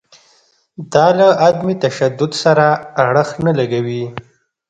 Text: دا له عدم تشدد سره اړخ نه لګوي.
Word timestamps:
دا 0.93 1.07
له 1.17 1.27
عدم 1.43 1.67
تشدد 1.83 2.31
سره 2.43 2.65
اړخ 3.03 3.29
نه 3.45 3.51
لګوي. 3.59 4.03